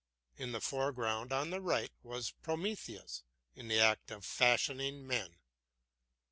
[0.35, 3.21] In the foreground, on the right, was Prometheus,
[3.53, 5.37] in the act of fashioning men.